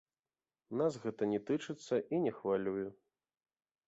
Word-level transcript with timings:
Нас 0.81 0.95
гэта 1.03 1.27
не 1.33 1.39
тычыцца 1.49 1.99
і 2.17 2.21
не 2.23 2.33
хвалюе. 2.39 2.87